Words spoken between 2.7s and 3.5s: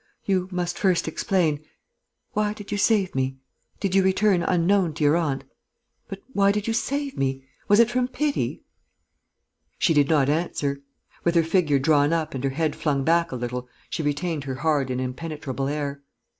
you save me?